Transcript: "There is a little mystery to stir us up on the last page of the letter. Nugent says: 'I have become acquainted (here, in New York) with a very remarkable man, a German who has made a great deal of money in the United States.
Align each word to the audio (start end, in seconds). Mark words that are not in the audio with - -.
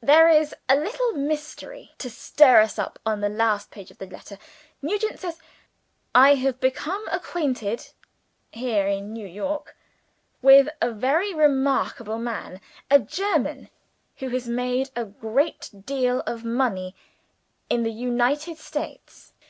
"There 0.00 0.30
is 0.30 0.54
a 0.66 0.76
little 0.76 1.12
mystery 1.12 1.92
to 1.98 2.08
stir 2.08 2.62
us 2.62 2.78
up 2.78 2.98
on 3.04 3.20
the 3.20 3.28
last 3.28 3.70
page 3.70 3.90
of 3.90 3.98
the 3.98 4.06
letter. 4.06 4.38
Nugent 4.80 5.20
says: 5.20 5.38
'I 6.14 6.36
have 6.36 6.58
become 6.58 7.04
acquainted 7.10 7.90
(here, 8.50 8.86
in 8.86 9.12
New 9.12 9.26
York) 9.26 9.76
with 10.40 10.70
a 10.80 10.90
very 10.90 11.34
remarkable 11.34 12.16
man, 12.16 12.62
a 12.90 12.98
German 12.98 13.68
who 14.16 14.30
has 14.30 14.48
made 14.48 14.88
a 14.96 15.04
great 15.04 15.68
deal 15.84 16.20
of 16.22 16.46
money 16.46 16.94
in 17.68 17.82
the 17.82 17.92
United 17.92 18.56
States. 18.56 19.34